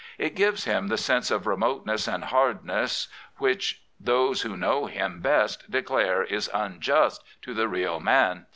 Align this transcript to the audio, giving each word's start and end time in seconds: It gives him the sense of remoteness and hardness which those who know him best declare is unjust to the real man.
It 0.17 0.33
gives 0.33 0.63
him 0.63 0.87
the 0.87 0.97
sense 0.97 1.29
of 1.29 1.45
remoteness 1.45 2.07
and 2.07 2.23
hardness 2.23 3.07
which 3.37 3.83
those 3.99 4.41
who 4.41 4.57
know 4.57 4.87
him 4.87 5.19
best 5.19 5.69
declare 5.69 6.23
is 6.23 6.49
unjust 6.55 7.23
to 7.43 7.53
the 7.53 7.67
real 7.67 7.99
man. 7.99 8.47